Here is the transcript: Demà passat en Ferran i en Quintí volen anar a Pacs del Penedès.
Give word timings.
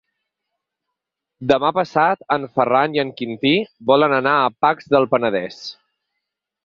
Demà 1.51 1.69
passat 1.79 2.25
en 2.37 2.47
Ferran 2.59 2.97
i 2.97 3.03
en 3.03 3.11
Quintí 3.21 3.53
volen 3.93 4.17
anar 4.21 4.35
a 4.47 4.51
Pacs 4.67 4.93
del 4.95 5.07
Penedès. 5.13 5.61